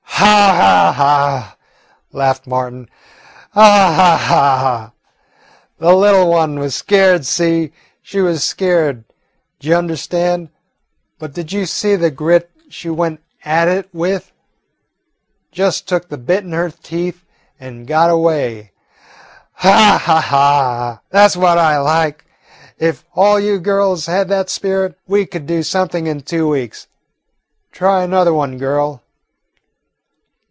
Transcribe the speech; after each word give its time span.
"Haw, 0.23 0.53
haw, 0.53 0.91
haw!" 0.93 1.57
laughed 2.11 2.45
Martin, 2.45 2.87
"haw, 3.53 3.91
haw, 3.91 4.17
haw! 4.17 4.91
The 5.79 5.95
little 5.95 6.29
one 6.29 6.59
was 6.59 6.75
scared, 6.75 7.25
see? 7.25 7.71
She 8.03 8.21
was 8.21 8.43
scared, 8.43 9.05
d' 9.59 9.65
you 9.65 9.75
understand? 9.75 10.49
But 11.17 11.33
did 11.33 11.51
you 11.51 11.65
see 11.65 11.95
the 11.95 12.11
grit 12.11 12.51
she 12.69 12.87
went 12.87 13.19
at 13.43 13.67
it 13.67 13.89
with? 13.93 14.31
Just 15.51 15.87
took 15.87 16.09
the 16.09 16.19
bit 16.19 16.43
in 16.43 16.51
her 16.51 16.69
teeth 16.69 17.25
and 17.59 17.87
got 17.87 18.11
away. 18.11 18.73
Haw, 19.53 19.97
haw, 19.97 20.21
haw! 20.21 20.83
Now, 20.91 21.01
that 21.09 21.31
's 21.31 21.35
what 21.37 21.57
I 21.57 21.79
like. 21.79 22.25
If 22.77 23.03
all 23.15 23.39
you 23.39 23.57
girls 23.57 24.05
had 24.05 24.27
that 24.27 24.51
spirit, 24.51 24.99
we 25.07 25.25
could 25.25 25.47
do 25.47 25.63
something 25.63 26.05
in 26.05 26.21
two 26.21 26.47
weeks. 26.47 26.85
Try 27.71 28.03
another 28.03 28.35
one, 28.35 28.59
girl." 28.59 29.01